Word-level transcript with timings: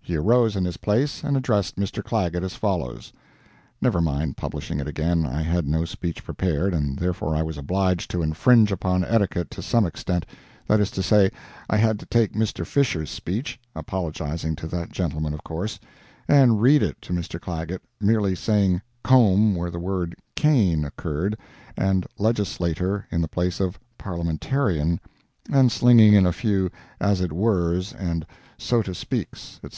He 0.00 0.16
arose 0.16 0.56
in 0.56 0.64
his 0.64 0.76
place 0.76 1.24
and 1.24 1.36
addressed 1.36 1.76
Mr. 1.76 2.02
Clagett 2.04 2.42
as 2.44 2.54
follows—[Never 2.54 4.00
mind 4.00 4.36
publishing 4.36 4.78
it 4.78 4.86
again. 4.86 5.24
I 5.26 5.42
had 5.42 5.66
no 5.66 5.84
speech 5.84 6.22
prepared, 6.22 6.74
and 6.74 6.98
therefore 6.98 7.34
I 7.34 7.42
was 7.42 7.56
obliged 7.56 8.10
to 8.12 8.22
infringe 8.22 8.70
upon 8.70 9.04
etiquette 9.04 9.50
to 9.52 9.62
some 9.62 9.86
extent—that 9.86 10.78
is 10.80 10.90
to 10.92 11.02
say, 11.02 11.30
I 11.70 11.76
had 11.78 11.98
to 11.98 12.06
take 12.06 12.32
Mr. 12.34 12.66
Fisher's 12.66 13.10
speech 13.10 13.58
(apologizing 13.74 14.54
to 14.56 14.66
that 14.68 14.92
gentleman, 14.92 15.34
of 15.34 15.42
course) 15.44 15.80
and 16.28 16.60
read 16.60 16.82
it 16.82 17.00
to 17.02 17.12
Mr. 17.12 17.40
Clagett, 17.40 17.82
merely 18.00 18.34
saying 18.34 18.82
"comb" 19.02 19.54
where 19.56 19.70
the 19.70 19.80
word 19.80 20.14
"cane" 20.36 20.84
occurred, 20.84 21.36
and 21.76 22.06
"legislator" 22.18 23.06
in 23.10 23.20
the 23.20 23.28
place 23.28 23.58
of 23.60 23.80
"parliamentarian," 23.98 25.00
and 25.50 25.72
slinging 25.72 26.12
in 26.12 26.26
a 26.26 26.32
few 26.32 26.70
"as 27.00 27.20
it 27.20 27.32
weres," 27.32 27.92
and 27.92 28.26
"so 28.58 28.82
to 28.82 28.94
speaks," 28.94 29.54
etc. 29.64 29.70